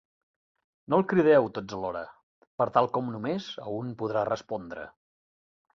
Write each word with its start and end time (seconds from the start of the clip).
No 0.93 0.97
el 1.01 1.05
crideu 1.11 1.49
tots 1.57 1.77
alhora, 1.81 2.03
per 2.63 2.67
tal 2.79 2.91
com 2.97 3.15
només 3.19 3.53
a 3.67 3.69
un 3.85 3.95
podrà 4.03 4.27
respondre. 4.35 4.93